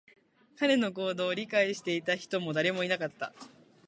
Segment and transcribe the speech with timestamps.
[0.57, 3.35] 彼の行動を理解していた人も誰もいなかった